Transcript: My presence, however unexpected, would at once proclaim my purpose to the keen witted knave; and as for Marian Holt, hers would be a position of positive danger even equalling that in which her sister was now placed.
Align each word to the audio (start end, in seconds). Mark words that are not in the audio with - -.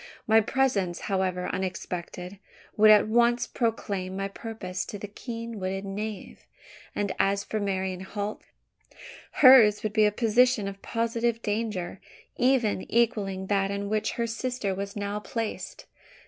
My 0.25 0.41
presence, 0.41 1.01
however 1.01 1.47
unexpected, 1.53 2.39
would 2.75 2.89
at 2.89 3.07
once 3.07 3.45
proclaim 3.45 4.17
my 4.17 4.29
purpose 4.29 4.83
to 4.85 4.97
the 4.97 5.07
keen 5.07 5.59
witted 5.59 5.85
knave; 5.85 6.47
and 6.95 7.11
as 7.19 7.43
for 7.43 7.59
Marian 7.59 7.99
Holt, 7.99 8.41
hers 9.33 9.83
would 9.83 9.93
be 9.93 10.05
a 10.05 10.11
position 10.11 10.67
of 10.67 10.81
positive 10.81 11.43
danger 11.43 12.01
even 12.35 12.91
equalling 12.91 13.45
that 13.45 13.69
in 13.69 13.89
which 13.89 14.13
her 14.13 14.25
sister 14.25 14.73
was 14.73 14.95
now 14.95 15.19
placed. 15.19 15.85